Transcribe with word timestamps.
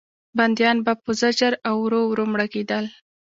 بندیان 0.37 0.77
به 0.85 0.93
په 1.03 1.11
زجر 1.21 1.53
او 1.67 1.75
ورو 1.85 2.01
ورو 2.07 2.25
مړه 2.31 2.47
کېدل. 2.53 2.85